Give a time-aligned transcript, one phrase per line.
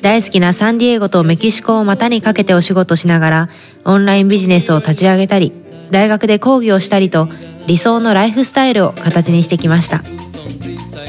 [0.00, 3.48] 大好きなサンディエゴとメキシコを股にかけてお仕事しながら
[3.84, 5.52] オンラインビジネスを立ち上げたり
[5.90, 7.28] 大学で講義をしたりと
[7.66, 10.02] 理想のライフスタイルを形にしてきました。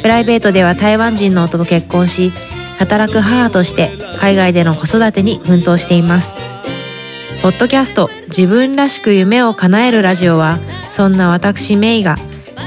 [0.02, 2.32] プライベートでは台湾人の夫と結婚し
[2.78, 6.34] 働く母として海外での子育てに奮闘しています。
[7.42, 10.58] ポッドキャスト自分らしく夢を叶えるラジオは
[10.92, 12.16] そんな私メイが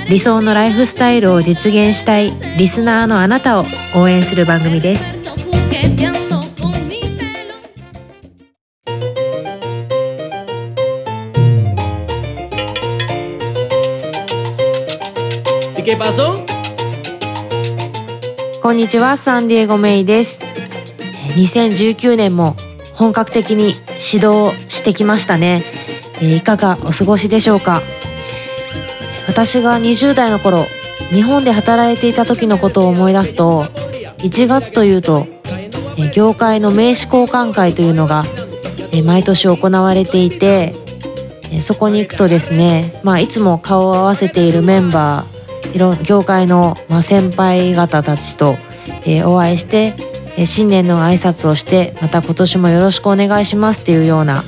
[0.09, 3.65] 理想のライフスタイルを実現したいリスナーのあなたを
[3.97, 5.12] 応援する番組です。
[18.63, 20.41] こんにちはサンディエゴメイです。
[21.37, 22.57] 2019年も
[22.95, 23.75] 本格的に
[24.13, 25.63] 指導してきましたね。
[26.23, 27.83] いかがお過ごしでしょうか？
[29.29, 30.65] 私が20代の頃
[31.11, 33.65] 日本で働いていた時のことを思い出すと
[34.21, 35.27] 1月というと
[36.15, 38.25] 業界の名刺交換会というのが
[39.05, 40.75] 毎年行われていて
[41.61, 45.32] そこに行くとですね、まあ、いつも顔を合わせているメンバー
[45.75, 48.57] いろん業界の先輩方たちと
[49.27, 49.95] お会いして
[50.47, 54.43] 新年の挨拶をしてまた今年もよろしくお願いしますっていうような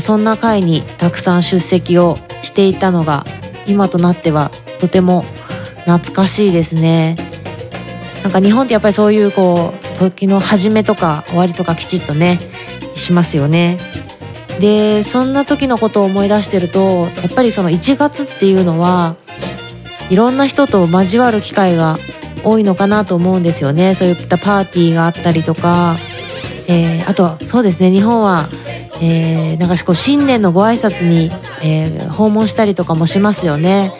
[0.00, 3.24] そんな会にたくさん出席をしていたのが
[3.66, 4.50] 今となっては
[4.80, 5.22] とても
[5.86, 7.16] 懐かしいですね。
[8.22, 12.38] なんか日本ってやっぱりそういうこう時の始めとか終わりとかきちっとね
[12.94, 13.78] しますよね。
[14.60, 19.16] でそんな時のことを思い出してるとやっぱりその1月っていうのは
[20.10, 21.96] いろんな人と交わる機会が
[22.44, 25.94] 多いのかなと思うんですよねそういったパーティーがあったりとか、
[26.66, 28.44] えー、あとはそうですね日本は
[29.00, 31.30] えー、なんかこう新年のご挨拶に、
[31.62, 33.92] えー、訪問したりとかもしますよね。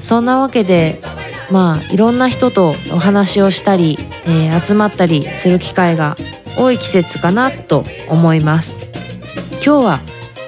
[0.00, 1.00] そんなわけで
[1.50, 3.96] まあいろんな人とお話をしたり、
[4.26, 6.16] えー、集まったりする機会が
[6.58, 8.76] 多い季節かなと思います。
[9.64, 9.98] 今日は、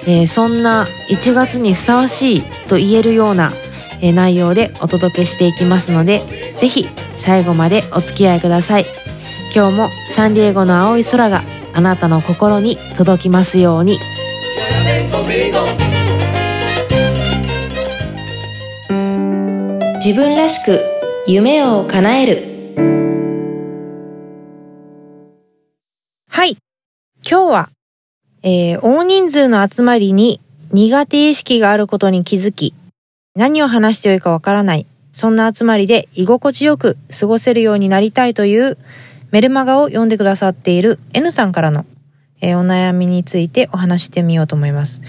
[0.03, 3.51] えー、そんな1月にふさわしいと言えるような、
[4.01, 6.21] えー、内容でお届けしていきますので
[6.57, 6.85] 是非
[7.15, 8.85] 最後までお付き合いください。
[9.55, 11.41] 今日もサンディエゴの青い空が
[11.73, 13.97] あなたの心に届きますように。
[19.95, 20.79] 自分らしく
[21.27, 22.57] 夢を叶える。
[26.29, 26.57] はい。
[27.29, 27.69] 今日は、
[28.43, 30.39] えー、大人数の集まりに
[30.71, 32.73] 苦手意識があることに気づき
[33.37, 38.79] 何を話してよいかわからないそんな集まりで居心地よく過ごせるようになりたいという
[39.29, 41.85] メルマガを読んでくださっている N さんからの、
[42.41, 45.01] え、お悩みについてお話してみようと思います、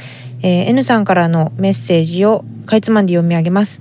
[0.43, 3.81] えー、N さんからのメッセージをかいつまんで読み上げます。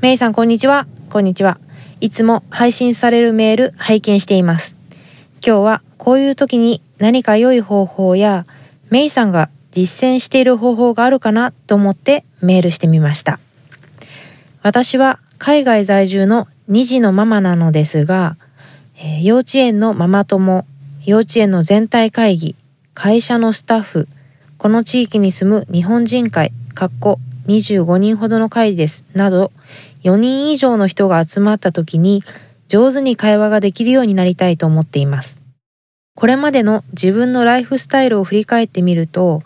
[0.00, 0.86] メイさんこんにちは。
[1.10, 1.58] こんにちは。
[2.00, 4.78] いつも配信されるメール拝見しています。
[5.46, 8.46] 今日はこういう時に何か良い方法や
[8.88, 13.40] メイさんが実践している方法があるかなと思ってメールしてみました。
[14.64, 18.38] 私は海外在住の2児のママなのですが、
[18.96, 20.64] えー、幼稚園のママ友、
[21.04, 22.56] 幼稚園の全体会議、
[22.94, 24.08] 会社のスタッフ、
[24.56, 29.52] この地域に住む日本人会、かっこ25人ほどの会です、など、
[30.02, 32.24] 4人以上の人が集まった時に、
[32.68, 35.42] 上手に会話ができるようになりたいと思っています。
[36.14, 39.42] これまでの自分のライフスタイルを振り返ってみると、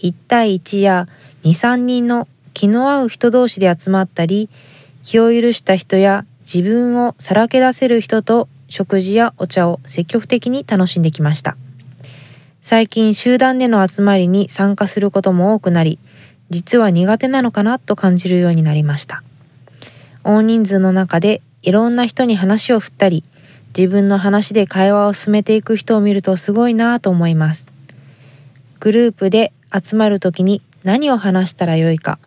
[0.00, 1.06] 1対1や
[1.44, 4.48] 2、3人の気の合う人同士で集まったり、
[5.02, 11.58] 気を許した人や自分をさらけ出せる人と食事やお茶を積極的に楽しんできました。
[12.62, 15.98] 最近集団での集まりに参加することも多くなり、
[16.48, 19.22] 実は苦手なのかなと感じるようになりました。
[20.24, 23.22] 大人数の中でいろんな人に話を振ったり、
[23.76, 27.68] 自分の話で会話を進めていく人を見るとすごいなぁと思います。
[28.80, 32.18] グループで集まる時に何を話したらよいか、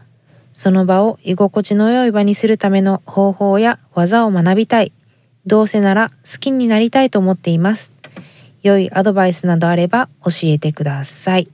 [0.59, 4.91] その場を居心地の良い場にするための方法や技を学びたい
[5.45, 7.93] どうせなら好きになりたいと思っています。
[8.61, 11.47] 良いアドバイスなどあれば教えてください。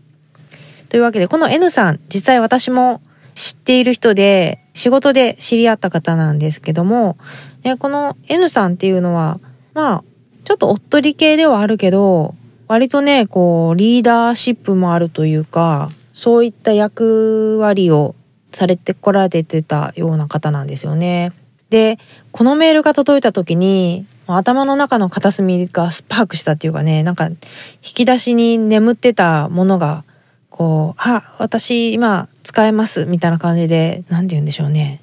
[0.90, 3.00] というわけで、この N さん、実際私も
[3.36, 7.16] 知っている人で、仕事で知り合った方なんですけども、
[7.64, 9.40] ね、この N さんっていうのは、
[9.76, 10.04] まあ、
[10.46, 12.34] ちょっとおっとり系ではあるけど、
[12.68, 18.16] 割とね、こう、リーダーシップもあるというか、そういった役割を
[18.56, 21.32] されてこられてたような方なんですよね。
[21.70, 21.98] で、
[22.32, 27.38] このメールが届いた時に、頭の中の片隅がスパークしたっていうかね、なんか引
[27.82, 30.04] き出しに眠ってたものが、
[30.50, 35.02] こう、あ、私今使えますみたいな感じで、何て言うんでしょうね。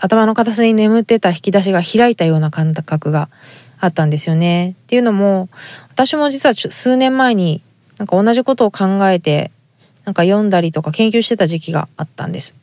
[0.00, 3.28] 頭の片隅に眠ってた引き出しが開いたような感覚が
[3.80, 4.70] あったんですよね。
[4.70, 5.48] っていうのも、
[5.90, 7.62] 私も実は数年前に
[7.98, 9.50] なんか同じことを考えて、
[10.04, 12.56] なんか読んだりとか研究してた時期があったんです。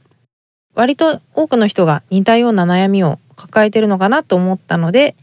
[0.76, 5.16] 割と多くの人が似たような悩みを抱えてるのかなと思ったので、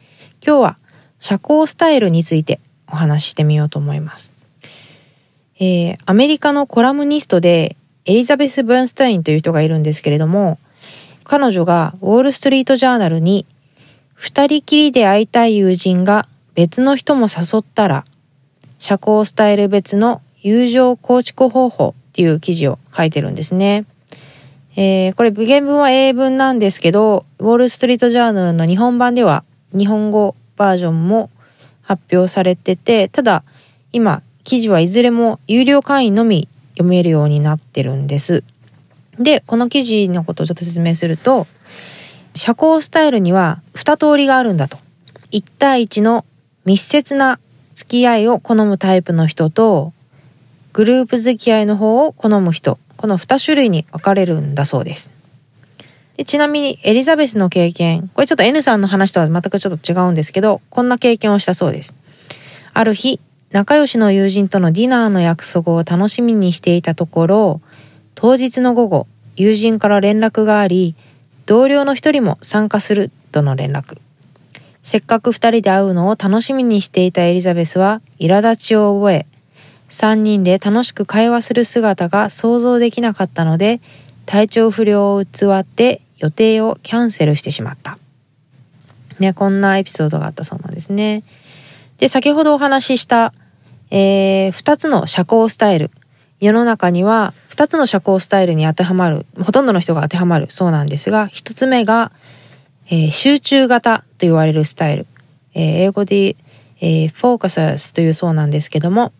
[0.44, 0.78] 今日は
[1.20, 2.60] 社交スタイルについて
[2.90, 4.34] お話ししてみようと思います。
[5.60, 10.58] えー、アメリカのコラムニストでエリザベス・ブーンスタインという人がいるんですけれども、
[11.24, 13.44] 彼女がウォール・ストリート・ジャーナルに
[14.14, 18.04] 二人きりで会いたい友人が別の人も誘ったら、
[18.78, 23.84] 社交スタイル別の友情構築方法っていう記事を書いてるんですね。
[24.80, 29.42] えー、これ原文は英文なんですけど、ウォール・ストリート・ジャーナルの日本版では
[29.76, 31.30] 日本語バージョンも
[31.82, 33.42] 発表されてて、ただ
[33.90, 38.44] 今記事はいずれも有料会員のみ読めるようになってるんです。
[39.18, 41.48] で、この記事のことをちょっと説明すると、
[42.36, 44.78] 社交スタイルには二通りがあるんだと。
[45.32, 46.24] 1対1の
[46.64, 47.40] 密接な
[47.74, 49.92] 付き合いを好むタイプの人と、
[50.72, 55.10] グループ付き合いの方を好む人、この2種類に分かれるんだそうです。
[56.18, 61.94] でちなみにエリザベスの経験、これちょっと N さんの話とは全くちょっと違うんですけど、こんな経験をしたそうです。
[62.74, 63.20] ある日、
[63.52, 67.60] 仲良しの友人とのディナーの約束を楽しみにしていたところ、
[68.16, 69.06] 当日の午後、
[69.36, 70.96] 友人から連絡があり、
[71.46, 73.98] 同僚の一人も参加するとの連絡。
[74.82, 79.26] せっかく二人で会うのを楽しみにしていたエリザベスは苛立ちを覚え、
[79.88, 83.80] 三人で楽しく会話する姿が想像できなかったので、
[84.26, 85.26] 体調不良を偽
[85.58, 87.98] って予定をキャンセルしてしまった。
[89.18, 91.24] ね、こんなエピソードがあったそうなんですね。
[91.98, 93.32] で、先ほどお話しした、
[93.90, 95.90] えー、二つの社交スタイル。
[96.40, 102.12] 世の中には2つの社交スタイルに当てはまる、ほとんどの人が当てはまるそうなんですが、1つ目が、
[102.86, 105.06] えー、集中型と言われるスタイル。
[105.54, 106.36] えー、英語で、
[106.80, 109.12] えー、フォーカスというそうなんですけども、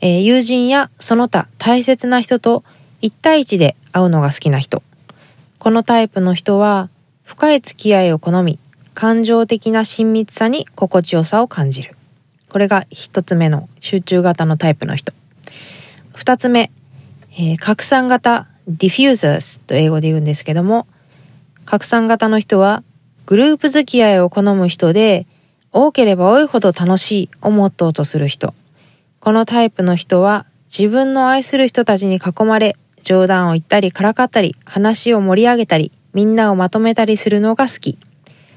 [0.00, 2.64] えー、友人やその他大切な人と
[3.02, 4.82] 1対1で会うのが好きな人。
[5.58, 6.88] このタイプの人は
[7.22, 8.58] 深い付き合いを好み、
[8.94, 11.96] 感情的な親密さに心地よさを感じる。
[12.48, 15.12] これが一つ目の集中型のタイプの人。
[16.14, 16.70] 二つ目、
[17.32, 20.86] えー、拡散型 diffusers と英語で言うんですけども、
[21.64, 22.82] 拡散型の人は
[23.26, 25.26] グループ付き合いを好む人で、
[25.72, 28.54] 多ければ多いほど楽しいをモットーとする人。
[29.20, 37.98] このタイプの人は自分の愛する人たちに囲まれ、冗談を言ったりからかったり、話を盛り上げたり、みんなをまとめたりするのが好き。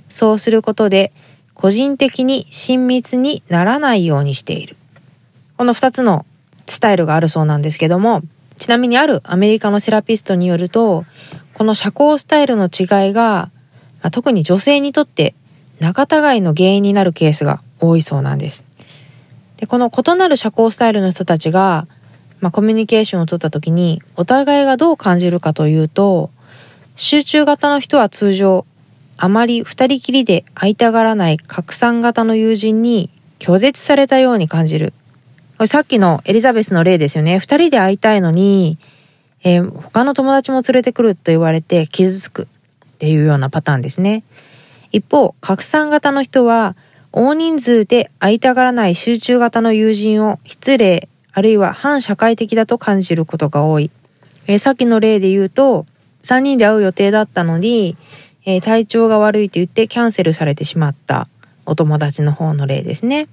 [0.07, 1.11] そうすることで、
[1.53, 4.77] 個人的に親密にならないようにしている。
[5.57, 6.25] この二つの
[6.65, 8.21] スタイルがあるそうなんですけども、
[8.55, 11.03] ちなみにあるアメリカのセラピストによると、
[11.55, 13.51] この社交スタイルの違いが、
[14.11, 15.35] 特に女性にとって
[15.81, 18.63] 仲違いの原因になるケースが多いそうなんです。
[19.63, 21.87] で、この異なる社交スタイルの人たちが、
[22.41, 26.31] まあ、コミュニケーションを取った時にお互いがどう感じるかというと、
[26.97, 28.65] 集中型の人は通常
[29.15, 33.09] あまり二人きりで会いたがらない拡散型の友人に
[33.39, 34.91] 拒絶されたように感じる
[35.57, 37.39] これさっきのエリザベスの例ですよね。
[37.39, 38.77] 二人で会いたいのに、
[39.45, 44.25] えー、他の友達も連れてくると言われて傷つくっていうようなパターンですね。
[44.91, 46.75] 一方、拡散型の人は、
[47.15, 53.91] 大人数で会いたがらない集中型の友人を失礼、あるいは反社会的だと感じることが多い。
[54.47, 55.85] えー、さっきの例で言うと、
[56.23, 57.95] 3人で会う予定だったのに、
[58.45, 61.27] えー、体調が悪いと言ってキャンセルされてしまった
[61.67, 63.27] お友達の方の例ですね。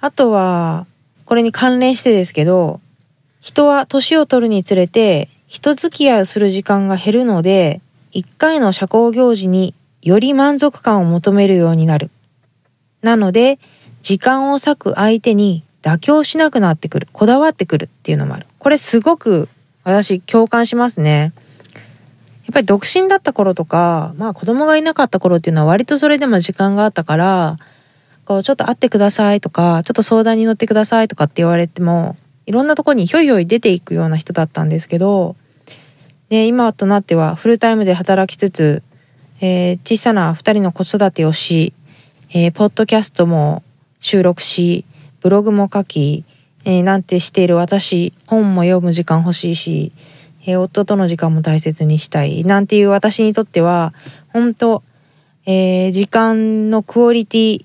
[0.00, 0.86] あとは、
[1.26, 2.80] これに関連してですけど、
[3.42, 12.10] 人は年を取るにつれて人付き合いをする時間が減るので、一回の社交行事により満足感を求めるようになる。
[13.02, 13.58] なので、
[14.02, 17.08] 時間を割く相手に妥協しなくなってくる。
[17.12, 18.46] こだわってくるっていうのもある。
[18.58, 19.48] これすごく
[19.84, 21.32] 私共感しますね。
[22.46, 27.56] やっぱり独身だった頃とか、まあ子供がいなかった頃っていうのは割とそれでも時間があったから、
[28.24, 32.16] こうちょっと会ってくださいとか、ちょっと相談に乗ってくださいとかって言われても、
[32.46, 35.36] いろんなとこにひょいひょい出ていくような人だったんですけど、
[36.28, 38.82] で、今となってはフルタイムで働きつつ、
[39.40, 41.72] えー、小さな二人の子育てをし、
[42.32, 43.64] えー、ポッドキャストも
[43.98, 44.84] 収録し、
[45.20, 46.24] ブログも書き、
[46.64, 49.90] えー、なんてしている私、本も読む時間欲しいし、
[50.46, 53.92] えー、夫との時間も大切にしたい、なんていう私にとっては、
[54.28, 54.84] 本当
[55.44, 57.64] えー、時間のクオリティ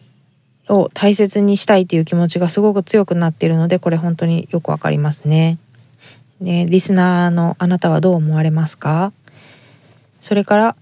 [0.69, 5.59] を大切にしたいという気持ちがすごく強くなっているので、これ本当によくわかりますね。
[6.39, 9.13] ね、リスナーのあなたはどう思われますか？
[10.19, 10.75] それから、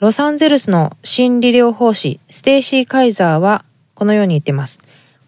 [0.00, 4.80] ロサンゼルスの心理療法士、ステイシー・カイザーは、このように言ってます。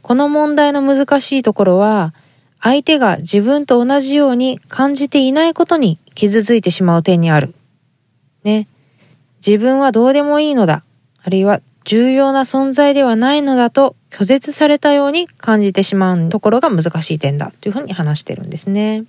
[0.02, 2.12] この問題の難しいところは、
[2.61, 7.54] 相手が自分と同じように感じていないことに傷ついてしまう点にある。
[8.42, 8.66] ね。
[9.46, 10.82] 自分はどうでもいいのだ。
[11.23, 19.04] あるいは重要な存在ではないのだと拒絶されたように感じてしまうところが難しい点だというふうに話してるんですね。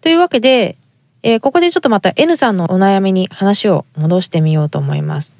[0.00, 0.78] というわけで、
[1.22, 5.34] えー、ここでちょっとまた N さんのお悩みに話を戻してみようと思います。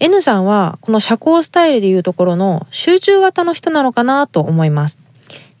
[0.00, 4.98] N さんはこの社交スタイルでいうところの集中型の人なのかなと思います。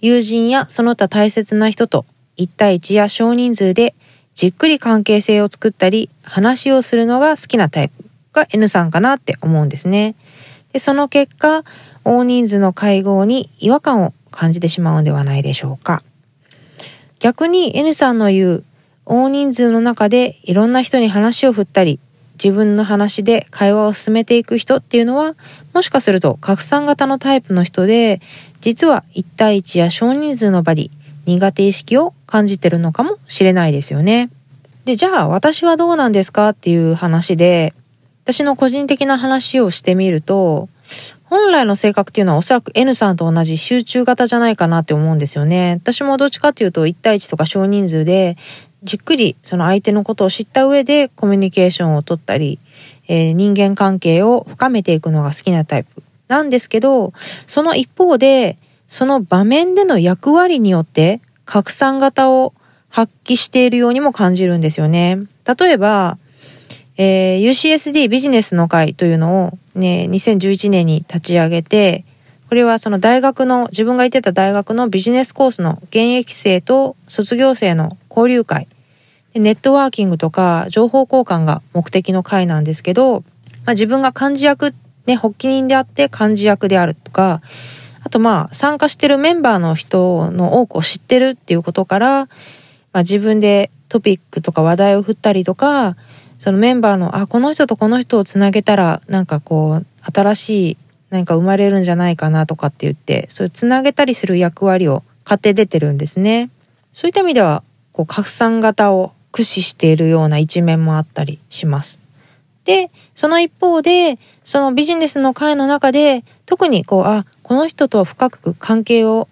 [0.00, 2.04] 友人やその他大切な人と
[2.36, 3.94] 1対1や少人数で
[4.34, 8.06] じっくり関係性を作ったり話をするのが好きなタイプ。
[8.36, 10.14] が N さんかなって思うんですね。
[10.72, 11.64] で、その結果、
[12.04, 16.04] 大人数の会合に違和感を感じてしまうんではないでしょうか。
[17.18, 18.64] 逆に N さんの言う
[19.06, 22.00] 大人数の中でいろんな人に話を振ったり、
[22.42, 25.34] 自分の話で会話を進めていく人っていうのは、
[25.72, 28.20] もしかすると拡散型のタイプの人で、
[28.60, 30.90] 実は1対1や少人数の場に
[31.24, 34.28] 苦手意識を感じてるのかもしれないですよね。
[34.84, 37.74] で、じゃあ私はどうなんですかっていう話で、
[38.24, 40.68] 私の個人的な話をしてみると、
[41.24, 45.80] 本来の性格っていうのはおそらく N さんと同じ集中型じゃないかなって思うんですよね。
[45.82, 48.36] 私もどっちかっていうと1対1とか少人数で
[48.82, 52.58] じっくりその相手のことを知った上でコミュニケーションをとったり、
[53.08, 57.12] えー、人間関係を深めていくのが好きなタイプなんですけど、
[57.46, 62.52] その一方でその場面での役割によって拡散型を
[62.88, 65.18] 発揮しているようにも感じるんですよね。
[65.58, 66.18] 例えば、
[66.96, 72.04] えー、UCSD ビジネスの会というのをね、2011年に立ち上げて、
[72.48, 78.68] これはその大学の、自分が行ってた大学のビジネスコースの現役生と卒業生の交流会。
[79.34, 83.20] ネットワーキングとか情報交換が目的の会なんですけど、
[83.66, 87.42] まあ、自分が幹事役、ね、発起人であって幹事役であるとか、
[88.02, 92.28] あとまあ参加してるメンバーの人の多くを知ってるっていうことから、ま
[92.92, 95.96] あ、自分でトピックとか話題を振ったりとか、
[96.38, 100.76] そのメンバーの、あ、この人とこの人をつなげたら、なんかこう、新しい
[101.10, 106.50] 何か生まれるんじゃないかなとかって言って、そういうつなげたりする役割を買って出てるんですね。
[106.92, 107.62] そういった意味では、
[107.96, 111.98] こう、拡散型を駆使しているような一面もあったりします。
[112.66, 119.28] で、その一方で、そのビジネスの会の中で、特にこう、あ、この人と深く関係を、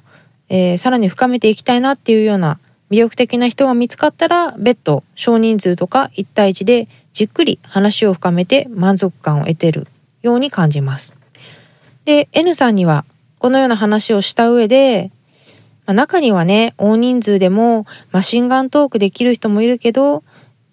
[0.48, 2.58] えー、さらに深めていきたいなっていうような
[2.90, 9.88] 魅力的な人が見つかったら、別途少人数とか1対1でじっくり話を深めて満足感を得てる
[10.22, 11.12] ように感じます。
[12.06, 13.04] で、N さんには
[13.38, 15.10] このような話をした上で、
[15.86, 20.22] まあ、中にはね、大人数でもマシンガントークできる人もいるけど、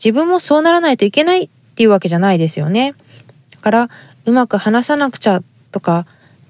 [0.04, 2.96] 自分もそうならないといけないっていうわけじゃないですよね。
[3.52, 3.90] だから、
[4.26, 5.42] うまく話さなくちゃ
[5.72, 6.06] とか、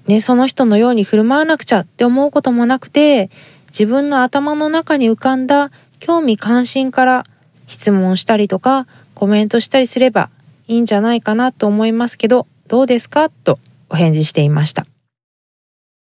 [0.06, 3.30] ね、その人のように振る舞わなくちゃって思うこともなくて、
[3.68, 7.24] 自分の頭の中に浮かんだ興味関心から
[7.66, 10.28] 質問したりとかコメントしたりすれば
[10.68, 13.30] いいんじゃないかなと思いますけどどうですか？
[13.30, 14.84] とお返事していました。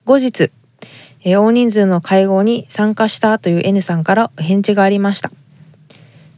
[0.05, 0.51] 後日、
[1.25, 5.31] 大人数の会合に参加したという N さんからお返事がありました。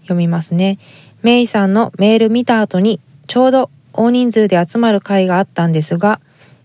[0.02, 0.78] 読みますね。
[1.22, 6.20] メイさんのメール見た後にちょうど大人数で集まる会があったんですが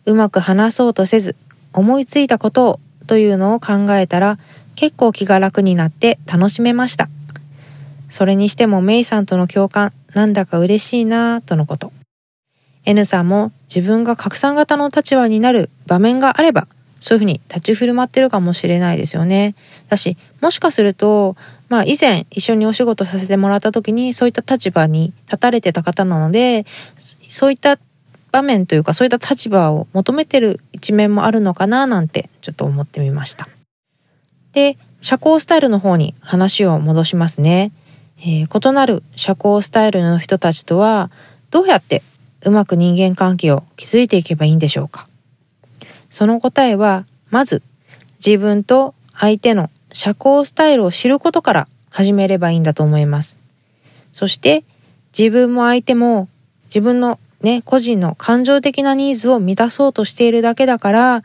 [0.06, 1.36] うまく話そうとせず
[1.72, 4.38] 思いついたことをというのを考えたら
[4.76, 7.10] 結構気が楽になって楽しめました。
[8.10, 11.94] それにしてもメイさんとの共感なんだか嬉しいなぁとのこと。
[12.86, 16.68] N さんも自分が拡散型の立場になる場面があれば
[17.00, 19.56] そういうふうに立ち振る舞ってるかもしれないですよね。
[19.88, 21.36] だし、もしかすると、
[21.70, 26.66] まあ以前一緒にお仕事させてもらった時にそういった立場に立たれてた方なので、
[26.98, 27.80] そういった
[28.32, 33.48] 場面というかそういった立場を求めてる一面もあるのかななんてちょっと思ってみました。
[34.52, 37.72] で、社交スタイルの方に話を戻しますね。
[38.22, 41.10] えー、異なる社交スタイルの人たちとは
[41.52, 42.04] どうやって
[42.44, 45.09] うまく人間関係を築いていけばいいんでしょうか
[46.10, 47.62] その答えはまず
[48.26, 53.38] 自分と相手の社交スタイルを知ることから始めればいいんだと思います。
[54.12, 54.64] そして
[55.18, 56.28] 自分も相手も
[56.66, 61.24] 自分のね、個人の感情的なニーズを満たそうとしているだけだから、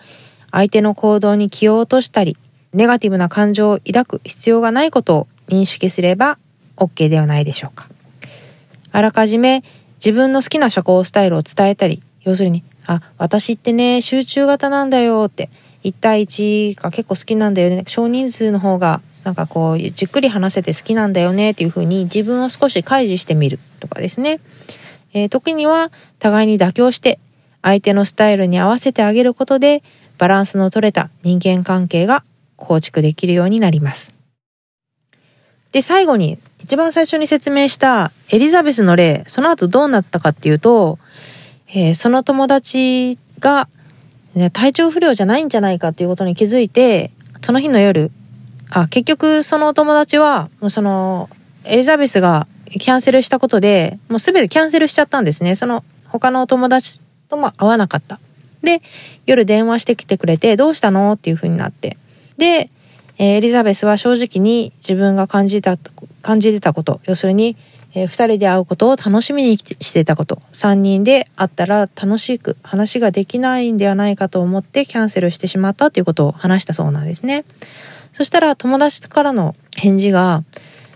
[0.52, 2.36] 相手の行動に気を落としたり、
[2.72, 6.38] ネガティブな感情を抱く必要がないことを認識すれば
[6.76, 7.88] OK ではないでしょうか。
[8.92, 9.64] あらかじめ
[9.96, 15.50] 自分の好きな社交スタイルを伝えたり、要するに、あ、私ってね、集中型なんだよって、
[15.84, 17.84] 1対1が結構好きなんだよね。
[17.86, 24.40] 少人数の方がなんかこうじっくり話せて好きなんだよねっていうふうに自分を少し開示してみるとかですね。
[25.12, 27.18] えー、時には互いに妥協して
[27.62, 29.82] 相手のスタイルに合わせてあげることで
[30.18, 32.24] バランスの取れた人間関係が
[32.56, 34.14] 構築できるようになります。
[35.72, 40.98] で、最後に一番最初に説明したエリザベスの例、その後どうなったかっていうと、
[41.76, 43.68] えー、その友達が、
[44.34, 47.10] ね、体調不良じゃないんじゃないかっていうことに気づいて、
[47.42, 48.12] その日の夜、
[48.70, 51.28] あ、結局そのお友達は、もうその、
[51.64, 55.56] エリザベスがキャンセルしたことで、もうすべてキャンセルしちゃったんですね。
[55.56, 58.20] その他のお友達とも会わなかった。
[58.62, 58.80] で、
[59.26, 61.96] 夜電話してきてくれて、どうしたのっていう風になって。
[62.38, 62.70] で
[63.18, 65.76] え、エリザベスは正直に自分が感じた、
[66.22, 67.56] 感じてたこと、要するに、
[67.94, 77.44] えー、2人で会うことを楽しみにしてたこと3人で会ったら楽しく話ができないんではないかと思ってキャンセルしてしまったということを話したそうなんですね。
[78.12, 80.44] そしたら友達からの返事が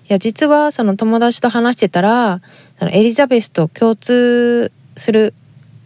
[0.08, 2.40] いや実はその友達と話してたら
[2.78, 5.34] そのエリザベスと共通する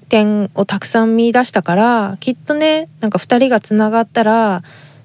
[0.09, 4.63] 点をたくさん見出したからきっとねなんか2人がつながったら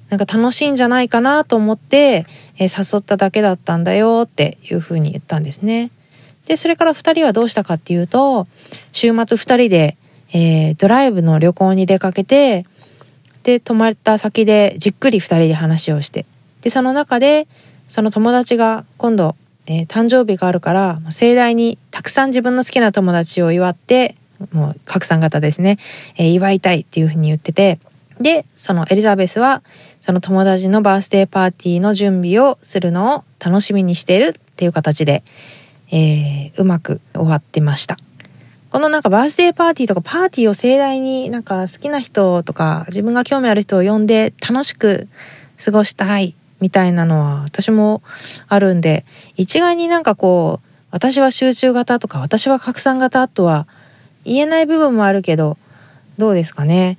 [0.09, 2.25] なんか楽しいんじゃないかなと思って、
[2.57, 5.91] えー、誘っただけだったんだよっていうふうに言ったんですね。
[6.47, 8.47] で、それから2人はどうしたかっていうと、
[8.93, 9.97] 週末2人で、
[10.33, 12.65] えー、ドライブの旅行に出かけて、
[13.43, 16.25] で、泊まった先でじっくり2人で話をして、
[16.61, 17.47] で、その中で、
[17.87, 19.35] その友達が今度、
[19.67, 24.15] えー、誕生日があるから、盛大にたくさん自分の好きな友達を祝って、
[24.53, 25.77] もう拡散型ですね、
[26.15, 27.79] えー、祝いたいっていうふうに言ってて、
[28.19, 29.61] で、そのエリザベスは、
[29.99, 35.23] その友達のバースデーパーティーの準備をするのを楽しみにしているっていう形で、
[35.91, 37.97] えー、うまく終わってました。
[38.69, 45.07] このなんかバースデーパーティーとかパーティーを盛大になんか好きな人とか自分が興味ある人を呼んで楽しく
[45.63, 48.01] 過ごしたいみたいなのは私も
[48.47, 49.05] あるんで
[49.37, 53.67] 一概になんかこう私は集中型とか私は拡散型とは
[54.25, 55.57] 言えない部分もあるけど
[56.17, 56.97] どうですかね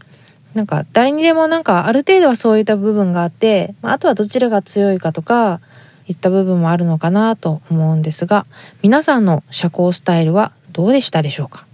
[0.54, 5.60] なんか誰にでもなんかある程度はそういった部分があってあとはどちらが強いかとか
[6.08, 8.46] いった部分もあるのかなと思うんですが
[8.82, 11.66] 皆さんの社交スタイルはどうでしたでしょうか？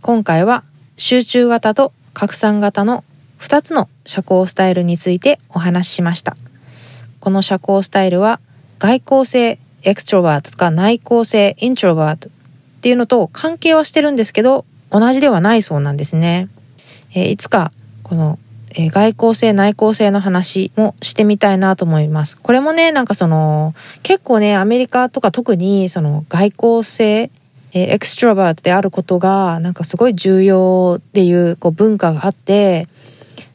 [0.00, 0.64] 今回は
[0.96, 3.04] 集中型と拡散型の
[3.40, 6.36] 2つの社交スタイルについてお話ししました。
[7.20, 8.40] この社交スタイルは
[8.78, 12.32] 外向性 extrovert とか内向性 introvert っ
[12.82, 16.48] ていうのと関係はしてるんですけど同じではないそうなんですね、
[17.14, 18.38] えー、いつかこの
[18.74, 22.36] えー、外向性内向性の話もしてみたいなと思います。
[22.36, 27.30] これもね、なんかその、結構ね、アメリカとか特にその外向性、
[27.72, 32.86] えー、 extrovert であることが、なんかすごい重要っていうこう文化があって、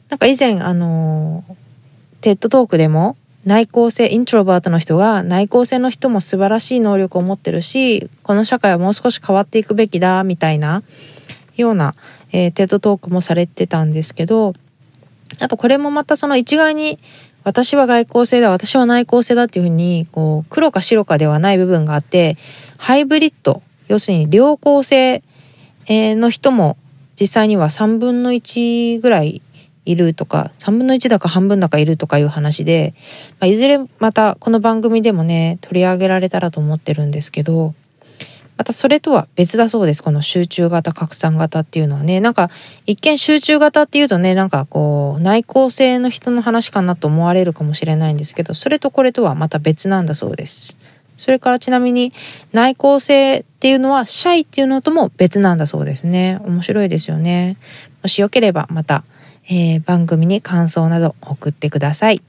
[0.08, 1.44] なんか以前、あの、
[2.20, 10.82] TED Talk でも、内向性、 introvert の人が内向性の人も素晴らしい能力を持ってるし、この社会はもう少し変わっていくべきだ、みたいな
[11.56, 11.94] ような、
[12.32, 14.54] えー、 TED Talk もされてたんですけど、
[15.40, 16.98] あとこれもまたその一概に
[17.44, 22.36] 私は外向性だ、私は内向性だっていうふうに、こう、黒か白かではない部分があって、
[22.76, 25.22] ハイブリッド、要するに両向性
[25.88, 26.76] の人も
[27.18, 29.40] 実際には3分の1ぐらい
[29.86, 32.92] いるとか、3分の1だか半分だかいるとかいう話で、
[33.40, 37.74] まあ、いずれまたこの番組でもね、取り上げられたらと思ってるんですけど、
[38.58, 40.02] またそれとは別だそうです。
[40.02, 42.18] この集中型、拡散型っていうのはね。
[42.18, 42.50] なんか
[42.86, 50.76] 一見集中型っていうとね、なんかこう内向性の人の話かなと思われるかもしれないんですけど、それとこれとはまた別なんだそうです。
[51.16, 52.12] それからちなみに
[52.52, 56.40] 内向性っていうのはシャイっていうのとも別なんだそうですね。
[56.44, 57.56] 面白いですよね。
[58.02, 59.04] もしよければまた、
[59.48, 62.20] えー、番組に感想など送ってください。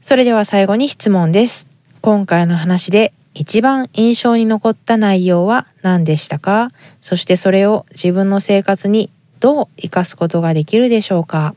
[0.00, 1.66] それでは最後に質問です。
[2.02, 6.70] 今回の話で一番印象に残った内容は何でしたか？
[7.00, 11.54] そしてそれを自分の生活にどう生かすことができるでしょうか？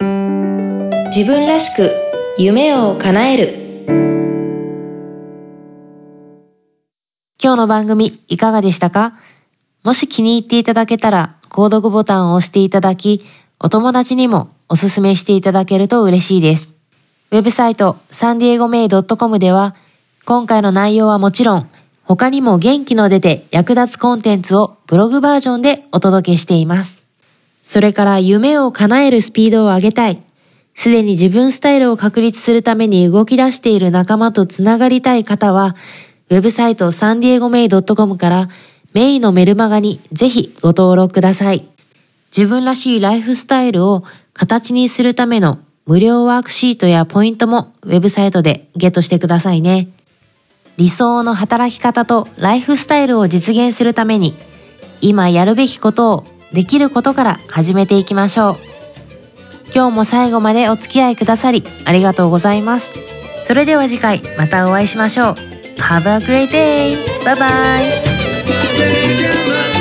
[0.00, 1.90] 自分らしく
[2.38, 3.68] 夢を叶える。
[7.40, 9.18] 今日の番組いかがでしたか？
[9.84, 13.24] もし気に入っていただけたら購読ボタンを押していただき
[13.60, 16.70] お友達にもおすすめしていただけると嬉しいです。
[17.30, 19.76] ウェブサイトサンディエゴメイドットコムでは
[20.28, 21.70] 今回の内容はもちろん、
[22.02, 27.02] 他にも元気の出て役立つコンテンツをブログバージョンでお届けしています。
[27.62, 30.22] それから夢を叶えるスピードを上げたい。
[30.74, 35.74] すでに自分スタイルを確立するために動き出している仲間とつながりたい方は、
[36.28, 38.50] ウェブサイトサンディエゴメイドットコムから
[38.92, 41.66] メイのメルマガにぜひご登録ください。
[42.36, 49.88] 自分らしいライフスタイルを形にするための無料ワークシートやポイントもウェブサイトでゲットしてくださいね。
[50.78, 54.32] 理想の働き方とライフスタイルを実現するために、
[55.00, 58.56] 今やるべきことをできることから始めていきましょう。
[59.74, 62.94] 今日も最後までお付き合いくださりありがとうございます。
[63.46, 65.34] それでは次回またお会いしましょう。
[65.78, 66.96] Have a great day!
[67.24, 69.77] Bye bye!